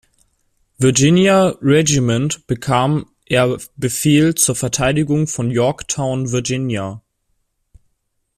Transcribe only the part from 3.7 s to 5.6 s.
Befehl zur Verteidigung von